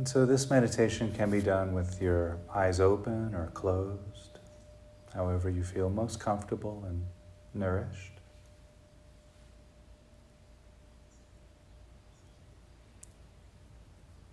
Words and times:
And 0.00 0.08
so 0.08 0.24
this 0.24 0.48
meditation 0.48 1.12
can 1.12 1.30
be 1.30 1.42
done 1.42 1.74
with 1.74 2.00
your 2.00 2.38
eyes 2.54 2.80
open 2.80 3.34
or 3.34 3.50
closed, 3.52 4.38
however 5.12 5.50
you 5.50 5.62
feel 5.62 5.90
most 5.90 6.18
comfortable 6.18 6.82
and 6.88 7.04
nourished. 7.52 8.12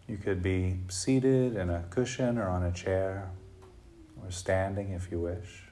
You 0.07 0.15
could 0.15 0.41
be 0.41 0.79
seated 0.87 1.57
in 1.57 1.69
a 1.69 1.83
cushion 1.89 2.37
or 2.37 2.47
on 2.47 2.63
a 2.63 2.71
chair, 2.71 3.29
or 4.23 4.31
standing 4.31 4.93
if 4.93 5.11
you 5.11 5.19
wish. 5.19 5.63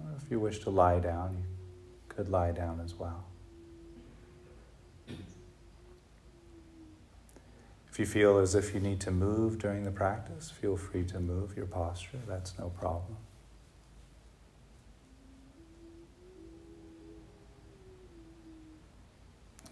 Or 0.00 0.08
if 0.22 0.30
you 0.30 0.38
wish 0.38 0.58
to 0.64 0.70
lie 0.70 0.98
down, 0.98 1.38
you 1.38 1.46
could 2.10 2.28
lie 2.28 2.52
down 2.52 2.78
as 2.84 2.92
well. 2.94 3.31
If 7.92 7.98
you 7.98 8.06
feel 8.06 8.38
as 8.38 8.54
if 8.54 8.72
you 8.72 8.80
need 8.80 9.00
to 9.00 9.10
move 9.10 9.58
during 9.58 9.84
the 9.84 9.90
practice, 9.90 10.50
feel 10.50 10.78
free 10.78 11.04
to 11.04 11.20
move 11.20 11.54
your 11.54 11.66
posture. 11.66 12.20
That's 12.26 12.58
no 12.58 12.70
problem. 12.70 13.18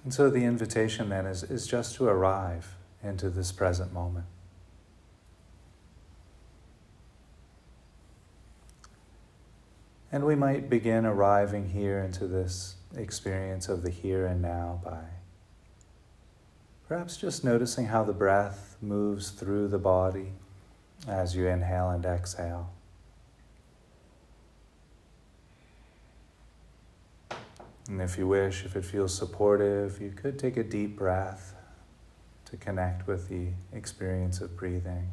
And 0.05 0.13
so 0.13 0.29
the 0.29 0.45
invitation 0.45 1.09
then 1.09 1.25
is, 1.25 1.43
is 1.45 1.67
just 1.67 1.95
to 1.95 2.09
arrive 2.09 2.75
into 3.03 3.31
this 3.31 3.53
present 3.53 3.95
moment. 3.95 4.27
And 10.13 10.27
we 10.27 10.35
might 10.35 10.69
begin 10.69 11.07
arriving 11.07 11.71
here 11.71 12.01
into 12.01 12.27
this 12.27 12.75
experience 12.95 13.71
of 13.71 13.83
the 13.83 13.91
here 13.91 14.27
and 14.27 14.43
now 14.43 14.83
by 14.85 15.05
Perhaps 16.91 17.19
just 17.19 17.45
noticing 17.45 17.87
how 17.87 18.03
the 18.03 18.13
breath 18.13 18.77
moves 18.83 19.31
through 19.31 19.69
the 19.69 19.79
body 19.79 20.33
as 21.07 21.37
you 21.37 21.47
inhale 21.47 21.91
and 21.91 22.05
exhale. 22.05 22.73
And 27.87 28.03
if 28.03 28.19
you 28.19 28.27
wish, 28.27 28.65
if 28.65 28.75
it 28.75 28.85
feels 28.85 29.17
supportive, 29.17 30.01
you 30.01 30.11
could 30.11 30.37
take 30.37 30.57
a 30.57 30.65
deep 30.65 30.97
breath 30.97 31.55
to 32.47 32.57
connect 32.57 33.07
with 33.07 33.29
the 33.29 33.51
experience 33.73 34.41
of 34.41 34.57
breathing. 34.57 35.13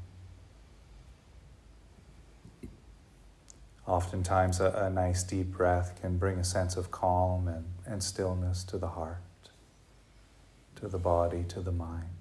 Oftentimes, 3.85 4.59
a, 4.59 4.71
a 4.71 4.89
nice 4.89 5.21
deep 5.21 5.51
breath 5.51 6.01
can 6.01 6.17
bring 6.17 6.39
a 6.39 6.43
sense 6.43 6.75
of 6.75 6.89
calm 6.89 7.47
and, 7.47 7.65
and 7.85 8.01
stillness 8.01 8.63
to 8.63 8.79
the 8.79 8.87
heart 8.87 9.21
to 10.77 10.87
the 10.87 10.97
body, 10.97 11.43
to 11.49 11.61
the 11.61 11.71
mind. 11.71 12.17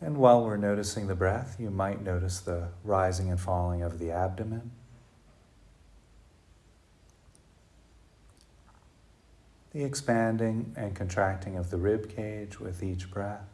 And 0.00 0.16
while 0.16 0.44
we're 0.44 0.56
noticing 0.56 1.06
the 1.06 1.14
breath, 1.14 1.56
you 1.60 1.70
might 1.70 2.02
notice 2.02 2.40
the 2.40 2.68
rising 2.82 3.30
and 3.30 3.38
falling 3.38 3.82
of 3.82 4.00
the 4.00 4.10
abdomen. 4.10 4.72
The 9.72 9.84
expanding 9.84 10.74
and 10.76 10.94
contracting 10.94 11.56
of 11.56 11.70
the 11.70 11.78
rib 11.78 12.14
cage 12.14 12.58
with 12.58 12.82
each 12.82 13.10
breath. 13.12 13.48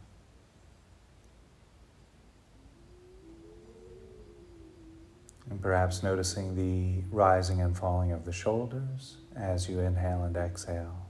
And 5.51 5.63
perhaps 5.63 6.03
noticing 6.03 6.55
the 6.57 7.05
rising 7.11 7.61
and 7.61 7.77
falling 7.77 8.13
of 8.13 8.25
the 8.25 8.33
shoulders 8.33 9.17
as 9.35 9.69
you 9.69 9.81
inhale 9.81 10.23
and 10.25 10.37
exhale. 10.37 11.07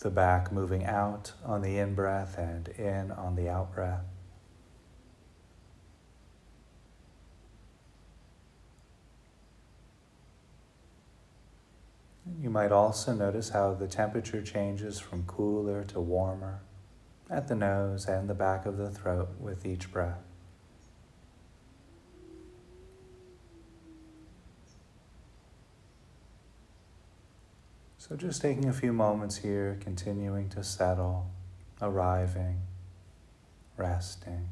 The 0.00 0.10
back 0.10 0.50
moving 0.50 0.84
out 0.84 1.32
on 1.44 1.60
the 1.60 1.78
in 1.78 1.94
breath 1.94 2.38
and 2.38 2.68
in 2.68 3.10
on 3.10 3.36
the 3.36 3.48
out 3.50 3.74
breath. 3.74 4.06
You 12.40 12.48
might 12.48 12.72
also 12.72 13.12
notice 13.12 13.50
how 13.50 13.74
the 13.74 13.86
temperature 13.86 14.40
changes 14.42 14.98
from 14.98 15.24
cooler 15.24 15.84
to 15.84 16.00
warmer 16.00 16.60
at 17.30 17.46
the 17.46 17.54
nose 17.54 18.06
and 18.06 18.28
the 18.28 18.34
back 18.34 18.66
of 18.66 18.76
the 18.76 18.90
throat 18.90 19.28
with 19.38 19.64
each 19.64 19.92
breath. 19.92 20.18
So, 27.98 28.16
just 28.16 28.42
taking 28.42 28.68
a 28.68 28.72
few 28.72 28.92
moments 28.92 29.36
here, 29.36 29.78
continuing 29.80 30.48
to 30.48 30.64
settle, 30.64 31.30
arriving, 31.80 32.62
resting. 33.76 34.48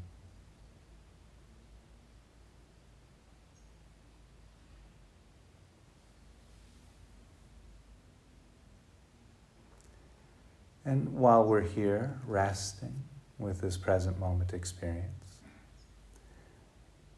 And 10.85 11.13
while 11.13 11.43
we're 11.43 11.61
here 11.61 12.19
resting 12.25 13.03
with 13.37 13.61
this 13.61 13.77
present 13.77 14.19
moment 14.19 14.53
experience, 14.53 15.19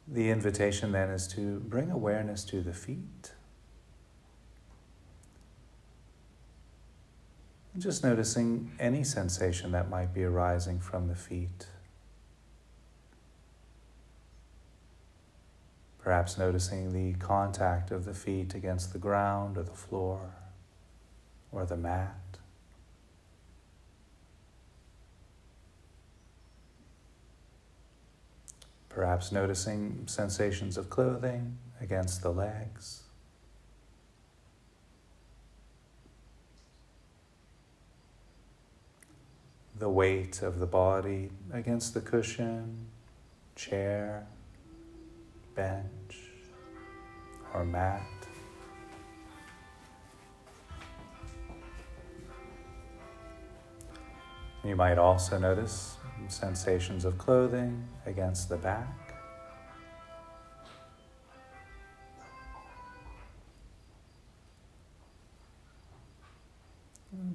the 0.08 0.30
invitation 0.30 0.92
then 0.92 1.10
is 1.10 1.28
to 1.30 1.60
bring 1.62 1.90
awareness 1.90 2.44
to 2.46 2.62
the 2.62 2.74
feet. 2.74 3.32
Just 7.78 8.04
noticing 8.04 8.72
any 8.80 9.04
sensation 9.04 9.72
that 9.72 9.90
might 9.90 10.14
be 10.14 10.24
arising 10.24 10.80
from 10.80 11.08
the 11.08 11.16
feet. 11.16 11.68
Perhaps 16.00 16.38
noticing 16.38 16.92
the 16.92 17.18
contact 17.20 17.92
of 17.92 18.04
the 18.04 18.14
feet 18.14 18.54
against 18.56 18.92
the 18.92 19.00
ground 19.00 19.58
or 19.58 19.64
the 19.64 19.72
floor 19.72 20.34
or 21.52 21.66
the 21.66 21.78
mat. 21.78 22.21
Perhaps 28.94 29.32
noticing 29.32 30.04
sensations 30.06 30.78
of 30.78 30.90
clothing 30.90 31.58
against 31.80 32.22
the 32.22 32.30
legs. 32.30 33.04
The 39.80 39.90
weight 39.90 40.42
of 40.42 40.60
the 40.60 40.66
body 40.66 41.32
against 41.54 41.94
the 41.94 42.02
cushion, 42.02 42.88
chair, 43.56 44.28
bench, 45.56 46.18
or 47.54 47.64
mat. 47.64 48.02
You 54.64 54.76
might 54.76 54.98
also 54.98 55.40
notice 55.40 55.96
sensations 56.28 57.06
of 57.06 57.18
clothing 57.18 57.88
against 58.06 58.50
the 58.50 58.58
back. 58.58 59.02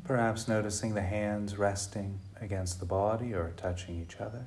Perhaps 0.04 0.48
noticing 0.48 0.94
the 0.94 1.02
hands 1.02 1.56
resting 1.56 2.20
against 2.40 2.80
the 2.80 2.86
body 2.86 3.34
or 3.34 3.52
touching 3.56 4.00
each 4.00 4.20
other. 4.20 4.46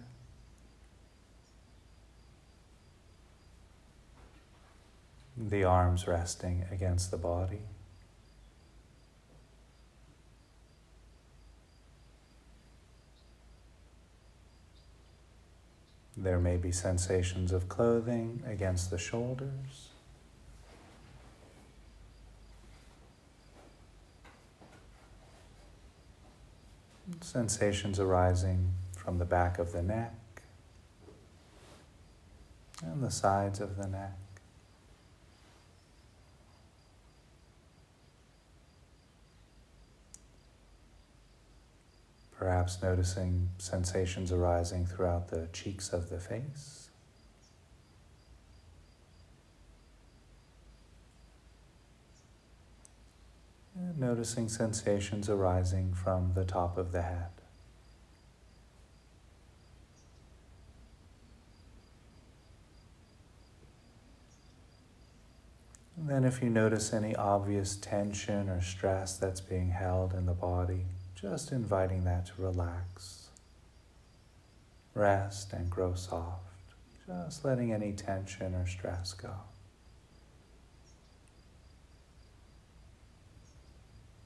The 5.38 5.63
arms 5.63 6.08
resting 6.08 6.66
against 6.72 7.12
the 7.12 7.18
body. 7.18 7.62
There 16.21 16.39
may 16.39 16.57
be 16.57 16.74
sensations 16.74 17.54
of 17.54 17.69
clothing 17.69 18.44
against 18.45 18.89
the 18.92 18.98
shoulders. 18.98 19.88
Sensations 27.21 28.01
arising 28.01 28.74
from 28.98 29.18
the 29.18 29.24
back 29.24 29.60
of 29.60 29.71
the 29.71 29.81
neck 29.81 30.13
and 32.83 33.01
the 33.01 33.12
sides 33.12 33.62
of 33.62 33.77
the 33.77 33.88
neck. 33.88 34.18
Perhaps 42.39 42.81
noticing 42.81 43.50
sensations 43.57 44.31
arising 44.31 44.86
throughout 44.86 45.27
the 45.27 45.50
cheeks 45.51 45.91
of 45.91 46.07
the 46.09 46.21
face. 46.21 46.89
And 53.75 54.00
noticing 54.00 54.47
sensations 54.47 55.30
arising 55.30 55.94
from 55.94 56.31
the 56.33 56.45
top 56.45 56.77
of 56.77 56.94
the 56.94 57.01
head. 57.01 57.27
And 65.97 66.09
then, 66.09 66.24
if 66.24 66.41
you 66.41 66.50
notice 66.50 66.94
any 66.94 67.13
obvious 67.18 67.75
tension 67.75 68.47
or 68.47 68.62
stress 68.62 69.18
that's 69.18 69.41
being 69.41 69.71
held 69.71 70.13
in 70.13 70.25
the 70.25 70.33
body, 70.33 70.86
just 71.21 71.51
inviting 71.51 72.06
that 72.06 72.27
to 72.27 72.31
relax, 72.38 73.30
rest, 74.94 75.51
and 75.51 75.69
grow 75.69 75.94
soft. 75.94 76.44
Just 77.06 77.44
letting 77.44 77.74
any 77.74 77.92
tension 77.92 78.54
or 78.54 78.66
stress 78.66 79.13
go. 79.13 79.33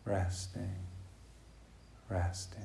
Resting, 0.06 0.76
resting. 2.10 2.62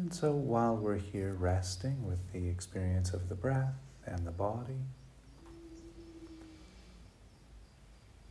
And 0.00 0.14
so 0.14 0.32
while 0.32 0.76
we're 0.76 0.96
here 0.96 1.34
resting 1.38 2.06
with 2.06 2.32
the 2.32 2.48
experience 2.48 3.12
of 3.12 3.28
the 3.28 3.34
breath 3.34 3.74
and 4.06 4.26
the 4.26 4.30
body, 4.30 4.80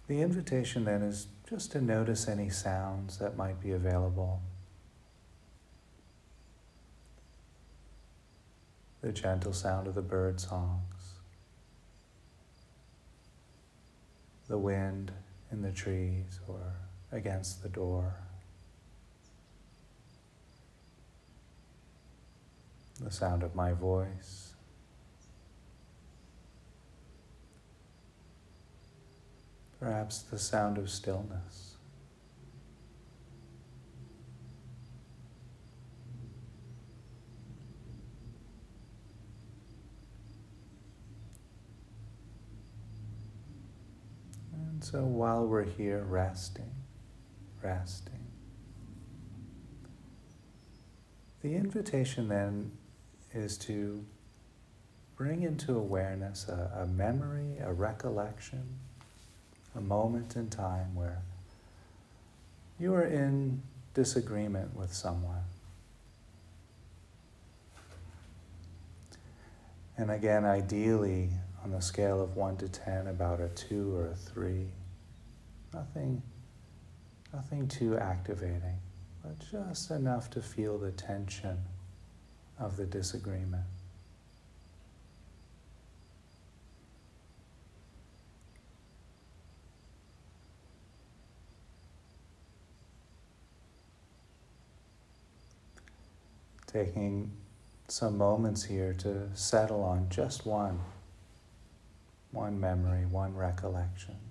the 0.08 0.20
invitation 0.22 0.86
then 0.86 1.04
is 1.04 1.28
just 1.48 1.72
to 1.74 1.80
notice 1.80 2.28
any 2.28 2.50
sounds 2.50 3.20
that 3.20 3.38
might 3.38 3.62
be 3.62 3.70
available. 3.70 4.42
The 9.02 9.12
gentle 9.12 9.54
sound 9.54 9.86
of 9.86 9.94
the 9.94 10.02
bird 10.02 10.42
songs, 10.42 11.14
the 14.48 14.58
wind 14.58 15.12
in 15.52 15.62
the 15.62 15.72
trees 15.72 16.40
or 16.48 16.74
against 17.12 17.62
the 17.62 17.70
door. 17.70 18.16
The 23.00 23.12
sound 23.12 23.44
of 23.44 23.56
my 23.56 23.74
voice. 23.74 24.54
Perhaps 29.80 30.24
the 30.24 30.38
sound 30.38 30.78
of 30.78 30.90
stillness. 30.90 31.76
And 44.52 44.84
so 44.84 45.06
while 45.06 45.46
we're 45.48 45.64
here 45.64 46.04
resting, 46.04 46.72
resting, 47.64 48.28
the 51.42 51.56
invitation 51.56 52.28
then 52.28 52.72
is 53.34 53.58
to 53.58 54.04
bring 55.16 55.44
into 55.44 55.76
awareness 55.76 56.48
a, 56.48 56.84
a 56.84 56.88
memory, 56.88 57.58
a 57.62 57.74
recollection, 57.74 58.64
a 59.76 59.82
moment 59.82 60.36
in 60.36 60.50
time 60.50 60.96
where 60.96 61.22
you 62.80 62.94
are 62.94 63.06
in 63.06 63.62
disagreement 63.94 64.76
with 64.76 64.94
someone. 64.94 65.44
And 69.98 70.10
again, 70.10 70.46
ideally, 70.46 71.30
on 71.64 71.72
the 71.72 71.82
scale 71.82 72.22
of 72.22 72.38
1 72.38 72.58
to 72.58 72.70
10, 72.70 73.08
about 73.08 73.42
a 73.42 73.50
2 73.50 73.96
or 73.96 74.08
a 74.08 74.16
3. 74.16 74.66
Nothing, 75.74 76.22
nothing 77.34 77.68
too 77.68 77.98
activating, 77.98 78.80
but 79.22 79.38
just 79.52 79.92
enough 79.92 80.30
to 80.32 80.42
feel 80.42 80.78
the 80.78 80.92
tension 80.92 81.58
of 82.60 82.78
the 82.78 82.86
disagreement. 82.86 83.64
Taking 96.68 97.32
some 97.88 98.18
moments 98.18 98.64
here 98.64 98.94
to 99.00 99.30
settle 99.34 99.82
on 99.82 100.08
just 100.10 100.46
one, 100.46 100.80
one 102.32 102.60
memory, 102.60 103.06
one 103.06 103.36
recollection. 103.36 104.29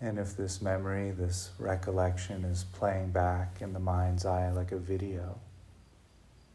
And 0.00 0.18
if 0.18 0.36
this 0.36 0.62
memory, 0.62 1.10
this 1.10 1.50
recollection 1.58 2.44
is 2.44 2.64
playing 2.64 3.10
back 3.10 3.60
in 3.60 3.74
the 3.74 3.80
mind's 3.80 4.24
eye 4.24 4.50
like 4.50 4.72
a 4.72 4.78
video, 4.78 5.38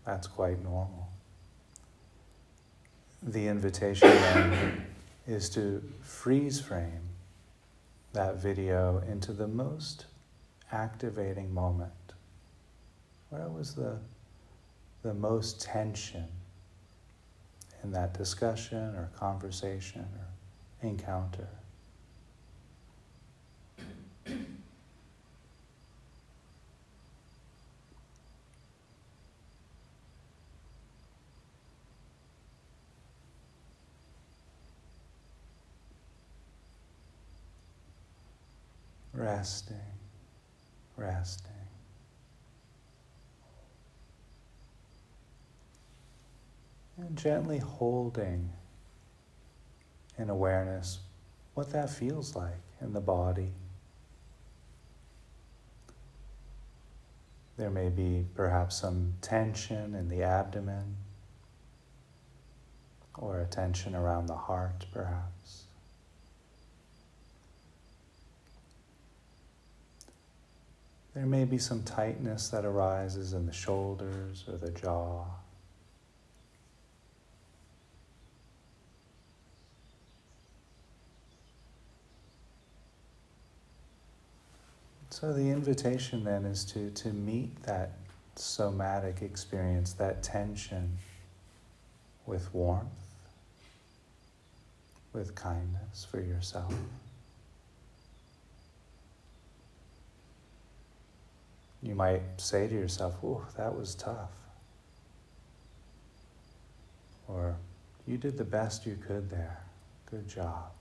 that's 0.06 0.26
quite 0.28 0.64
normal. 0.64 1.10
The 3.22 3.48
invitation 3.48 4.10
then 4.10 4.86
is 5.28 5.50
to 5.52 5.84
freeze 6.02 6.60
frame 6.60 7.02
that 8.14 8.42
video 8.42 9.04
into 9.08 9.34
the 9.34 9.48
most 9.48 10.06
activating 10.72 11.54
moment. 11.54 11.92
Where 13.30 13.50
was 13.50 13.76
the, 13.76 13.98
the 15.04 15.14
most 15.14 15.62
tension 15.62 16.28
in 17.84 17.92
that 17.92 18.18
discussion 18.18 18.96
or 18.96 19.10
conversation 19.18 20.02
or 20.02 20.88
encounter? 20.88 21.48
Resting, 39.26 39.78
resting. 40.98 41.52
And 46.98 47.18
gently 47.18 47.58
holding 47.58 48.52
in 50.20 50.30
awareness 50.30 51.00
what 51.56 51.72
that 51.72 51.90
feels 51.90 52.36
like 52.36 52.62
in 52.80 52.94
the 52.94 53.02
body. 53.02 53.52
There 57.58 57.72
may 57.72 57.90
be 57.90 58.26
perhaps 58.36 58.76
some 58.76 59.16
tension 59.22 59.96
in 59.96 60.08
the 60.08 60.22
abdomen 60.22 60.98
or 63.18 63.40
a 63.40 63.46
tension 63.46 63.96
around 63.96 64.28
the 64.28 64.36
heart, 64.36 64.86
perhaps. 64.94 65.65
There 71.16 71.26
may 71.26 71.46
be 71.46 71.58
some 71.58 71.82
tightness 71.84 72.50
that 72.50 72.66
arises 72.66 73.32
in 73.32 73.46
the 73.46 73.54
shoulders 73.54 74.44
or 74.50 74.58
the 74.58 74.70
jaw. 74.70 75.24
So 85.10 85.32
the 85.32 85.50
invitation 85.50 86.26
then 86.26 86.44
is 86.44 86.66
to, 86.66 86.90
to 86.90 87.14
meet 87.14 87.64
that 87.64 87.94
somatic 88.36 89.22
experience, 89.22 89.94
that 89.94 90.22
tension, 90.22 90.98
with 92.26 92.54
warmth, 92.54 92.90
with 95.14 95.34
kindness 95.34 96.06
for 96.12 96.20
yourself. 96.20 96.74
You 101.86 101.94
might 101.94 102.24
say 102.38 102.68
to 102.68 102.74
yourself, 102.74 103.24
Ooh, 103.24 103.46
that 103.58 103.78
was 103.78 103.94
tough. 103.94 104.32
Or 107.28 107.58
You 108.08 108.18
did 108.18 108.38
the 108.38 108.44
best 108.44 108.88
you 108.88 108.98
could 109.08 109.30
there. 109.30 109.60
Good 110.10 110.28
job. 110.28 110.72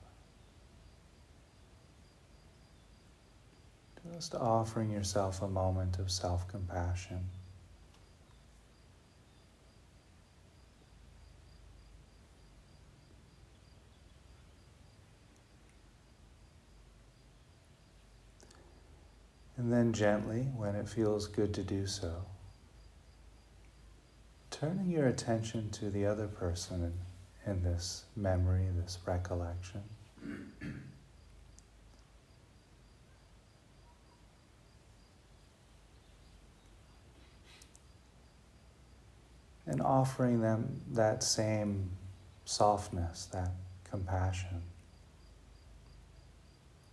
Just 4.15 4.35
offering 4.35 4.91
yourself 4.91 5.43
a 5.43 5.49
moment 5.49 5.99
of 5.99 6.11
self 6.11 6.49
compassion. 6.49 7.21
And 19.57 19.73
then 19.73 19.93
gently, 19.93 20.49
when 20.57 20.75
it 20.75 20.89
feels 20.89 21.27
good 21.27 21.55
to 21.55 21.63
do 21.63 21.87
so, 21.87 22.25
turning 24.51 24.91
your 24.91 25.07
attention 25.07 25.71
to 25.71 25.91
the 25.91 26.07
other 26.07 26.27
person 26.27 26.93
in, 27.47 27.53
in 27.53 27.63
this 27.63 28.05
memory, 28.17 28.67
this 28.77 28.99
recollection. 29.07 29.83
and 39.67 39.81
offering 39.81 40.41
them 40.41 40.81
that 40.93 41.23
same 41.23 41.91
softness, 42.45 43.27
that 43.33 43.51
compassion. 43.91 44.63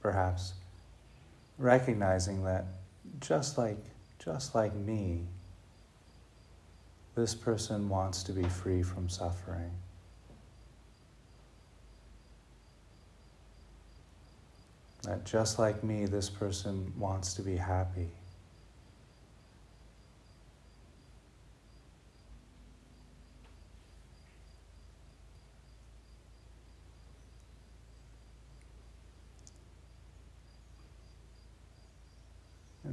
Perhaps 0.01 0.53
recognizing 1.61 2.43
that 2.43 2.65
just 3.19 3.57
like 3.57 3.77
just 4.23 4.53
like 4.53 4.75
me, 4.75 5.25
this 7.15 7.33
person 7.33 7.89
wants 7.89 8.23
to 8.23 8.31
be 8.31 8.43
free 8.43 8.83
from 8.83 9.09
suffering. 9.09 9.71
That 15.03 15.25
just 15.25 15.57
like 15.57 15.83
me, 15.83 16.05
this 16.05 16.29
person 16.29 16.93
wants 16.97 17.33
to 17.35 17.41
be 17.41 17.55
happy. 17.55 18.09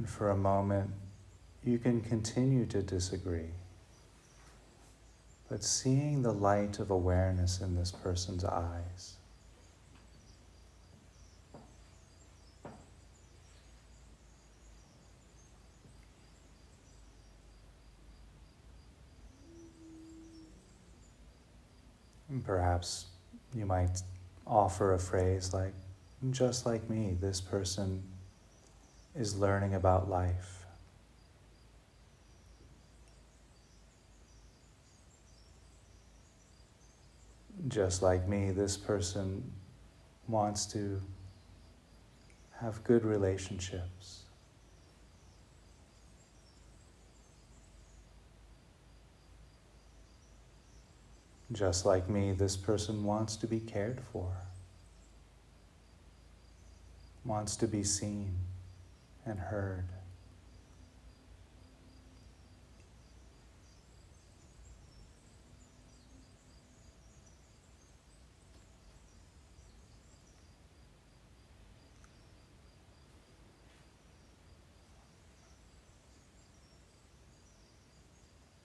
For 0.09 0.31
a 0.31 0.35
moment, 0.35 0.89
you 1.63 1.77
can 1.77 2.01
continue 2.01 2.65
to 2.65 2.81
disagree. 2.81 3.51
But 5.47 5.63
seeing 5.63 6.23
the 6.23 6.33
light 6.33 6.79
of 6.79 6.91
awareness 6.91 7.61
in 7.61 7.75
this 7.75 7.91
person's 7.91 8.43
eyes. 8.43 9.13
Perhaps 22.45 23.05
you 23.55 23.65
might 23.65 24.01
offer 24.45 24.93
a 24.93 24.99
phrase 24.99 25.53
like, 25.53 25.73
just 26.31 26.65
like 26.65 26.89
me, 26.89 27.15
this 27.21 27.39
person 27.39 28.03
is 29.19 29.37
learning 29.37 29.75
about 29.75 30.09
life. 30.09 30.65
Just 37.67 38.01
like 38.01 38.29
me, 38.29 38.51
this 38.51 38.77
person 38.77 39.43
wants 40.29 40.65
to 40.67 41.01
have 42.61 42.81
good 42.85 43.03
relationships. 43.03 44.21
Just 51.51 51.85
like 51.85 52.09
me, 52.09 52.31
this 52.31 52.55
person 52.55 53.03
wants 53.03 53.35
to 53.35 53.47
be 53.47 53.59
cared 53.59 53.99
for, 54.13 54.31
wants 57.25 57.57
to 57.57 57.67
be 57.67 57.83
seen 57.83 58.33
and 59.29 59.39
heard. 59.39 59.85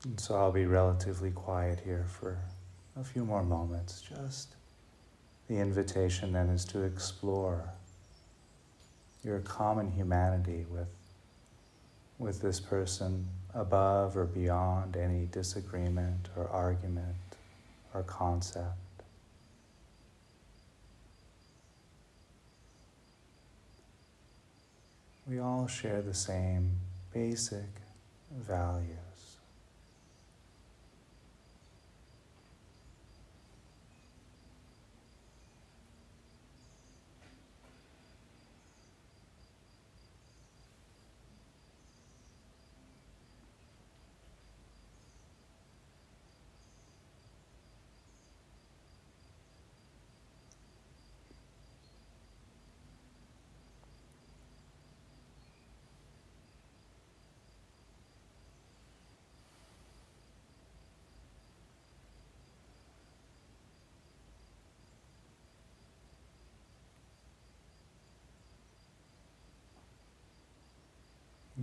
And 0.04 0.21
so 0.21 0.35
I'll 0.35 0.52
be 0.52 0.66
relatively 0.66 1.30
quiet 1.30 1.80
here 1.85 2.04
for 2.09 2.38
a 2.97 3.02
few 3.02 3.25
more 3.25 3.42
moments. 3.42 4.02
Just 4.02 4.54
the 5.49 5.56
invitation 5.56 6.33
then 6.33 6.49
is 6.50 6.64
to 6.66 6.83
explore 6.83 7.71
your 9.25 9.40
common 9.40 9.90
humanity 9.90 10.66
with, 10.71 10.88
with 12.19 12.43
this 12.43 12.61
person 12.61 13.26
above 13.54 14.16
or 14.16 14.25
beyond 14.25 14.97
any 14.97 15.26
disagreement 15.33 16.28
or 16.37 16.49
argument 16.49 17.16
or 17.95 18.02
concept. 18.02 18.76
We 25.26 25.38
all 25.38 25.66
share 25.66 26.02
the 26.02 26.12
same 26.12 26.73
basic 27.12 27.71
values. 28.37 29.03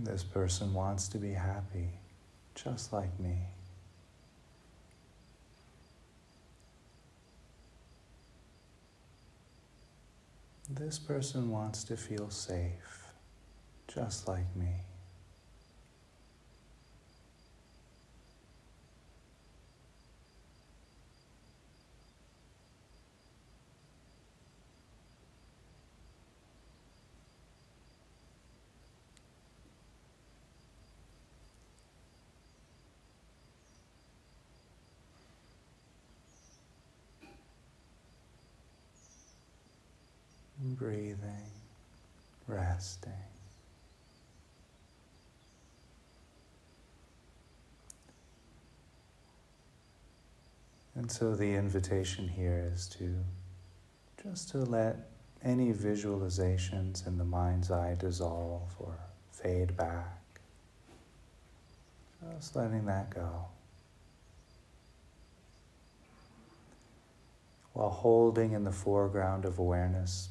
This 0.02 0.24
person 0.24 0.74
wants 0.74 1.06
to 1.10 1.18
be 1.18 1.32
happy, 1.32 1.90
just 2.56 2.92
like 2.92 3.20
me. 3.20 3.36
This 10.68 10.98
person 10.98 11.50
wants 11.50 11.84
to 11.84 11.96
feel 11.96 12.30
safe, 12.30 13.12
just 13.86 14.26
like 14.26 14.56
me. 14.56 14.72
Breathing, 40.82 41.52
resting. 42.48 43.12
And 50.96 51.10
so 51.10 51.36
the 51.36 51.54
invitation 51.54 52.26
here 52.26 52.68
is 52.74 52.88
to 52.98 53.14
just 54.24 54.50
to 54.50 54.58
let 54.58 54.96
any 55.44 55.72
visualizations 55.72 57.06
in 57.06 57.16
the 57.16 57.24
mind's 57.24 57.70
eye 57.70 57.96
dissolve 57.96 58.74
or 58.80 58.96
fade 59.30 59.76
back. 59.76 60.18
Just 62.34 62.56
letting 62.56 62.86
that 62.86 63.10
go. 63.10 63.46
while 67.72 67.88
holding 67.88 68.52
in 68.52 68.64
the 68.64 68.70
foreground 68.70 69.46
of 69.46 69.58
awareness 69.58 70.28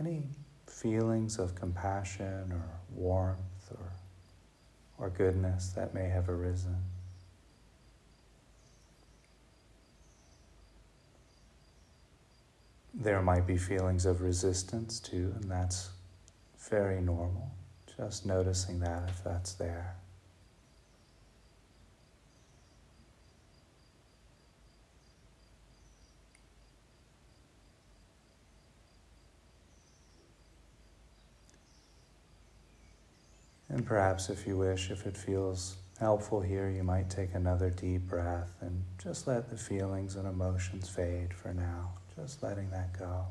any 0.00 0.24
feelings 0.66 1.38
of 1.38 1.54
compassion 1.54 2.52
or 2.52 2.68
warmth 2.94 3.38
or, 3.70 3.92
or 4.98 5.10
goodness 5.10 5.68
that 5.70 5.94
may 5.94 6.08
have 6.08 6.28
arisen. 6.28 6.76
There 12.92 13.20
might 13.22 13.46
be 13.46 13.56
feelings 13.56 14.06
of 14.06 14.22
resistance 14.22 15.00
too, 15.00 15.34
and 15.40 15.50
that's 15.50 15.90
very 16.70 17.00
normal. 17.00 17.50
Just 17.96 18.24
noticing 18.24 18.80
that 18.80 19.08
if 19.08 19.22
that's 19.24 19.54
there. 19.54 19.96
And 33.74 33.84
perhaps, 33.84 34.30
if 34.30 34.46
you 34.46 34.56
wish, 34.56 34.92
if 34.92 35.04
it 35.04 35.16
feels 35.16 35.74
helpful 35.98 36.40
here, 36.40 36.70
you 36.70 36.84
might 36.84 37.10
take 37.10 37.34
another 37.34 37.70
deep 37.70 38.02
breath 38.02 38.52
and 38.60 38.84
just 39.02 39.26
let 39.26 39.50
the 39.50 39.56
feelings 39.56 40.14
and 40.14 40.28
emotions 40.28 40.88
fade 40.88 41.34
for 41.34 41.52
now, 41.52 41.90
just 42.14 42.40
letting 42.40 42.70
that 42.70 42.96
go. 42.96 43.26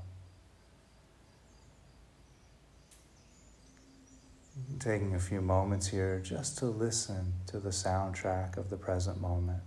Taking 4.80 5.16
a 5.16 5.20
few 5.20 5.40
moments 5.40 5.88
here 5.88 6.20
just 6.20 6.58
to 6.58 6.66
listen 6.66 7.36
to 7.48 7.58
the 7.58 7.70
soundtrack 7.70 8.58
of 8.58 8.70
the 8.70 8.76
present 8.76 9.22
moment. 9.22 9.64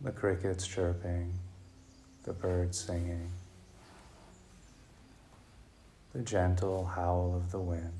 The 0.00 0.12
crickets 0.12 0.64
chirping, 0.64 1.40
the 2.22 2.32
birds 2.32 2.78
singing 2.78 3.32
the 6.12 6.22
gentle 6.22 6.84
howl 6.84 7.34
of 7.36 7.52
the 7.52 7.58
wind. 7.58 7.92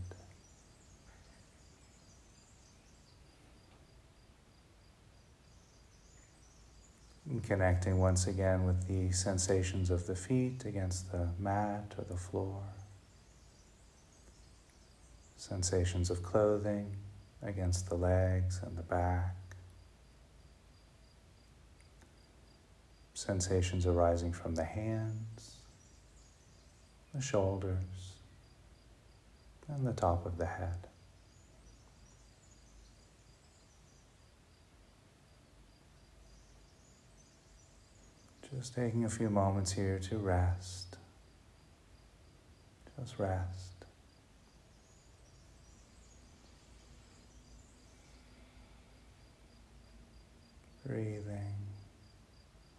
And 7.28 7.44
connecting 7.44 7.98
once 7.98 8.26
again 8.26 8.64
with 8.64 8.88
the 8.88 9.12
sensations 9.12 9.90
of 9.90 10.08
the 10.08 10.16
feet 10.16 10.64
against 10.64 11.12
the 11.12 11.28
mat 11.38 11.94
or 11.96 12.04
the 12.04 12.16
floor. 12.16 12.60
Sensations 15.36 16.10
of 16.10 16.24
clothing 16.24 16.96
against 17.42 17.88
the 17.88 17.94
legs 17.94 18.60
and 18.64 18.76
the 18.76 18.82
back. 18.82 19.36
Sensations 23.14 23.86
arising 23.86 24.32
from 24.32 24.56
the 24.56 24.64
hands 24.64 25.59
the 27.14 27.20
shoulders, 27.20 28.14
and 29.68 29.86
the 29.86 29.92
top 29.92 30.26
of 30.26 30.38
the 30.38 30.46
head. 30.46 30.86
Just 38.56 38.74
taking 38.74 39.04
a 39.04 39.08
few 39.08 39.30
moments 39.30 39.72
here 39.72 39.98
to 40.00 40.18
rest. 40.18 40.96
Just 42.98 43.18
rest. 43.18 43.84
Breathing, 50.84 51.54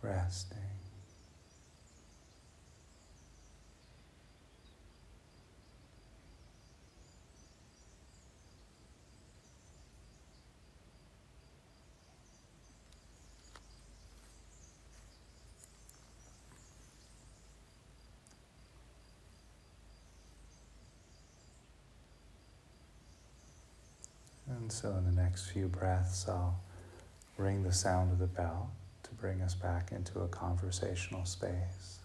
resting. 0.02 0.81
So, 24.72 24.90
in 24.92 25.04
the 25.04 25.22
next 25.22 25.50
few 25.50 25.68
breaths, 25.68 26.30
I'll 26.30 26.58
ring 27.38 27.64
the 27.64 27.74
sound 27.74 28.14
of 28.14 28.20
the 28.20 28.26
bell 28.26 28.72
to 29.04 29.10
bring 29.16 29.42
us 29.42 29.54
back 29.54 29.92
into 29.92 30.22
a 30.22 30.30
conversational 30.30 31.26
space. 31.26 32.00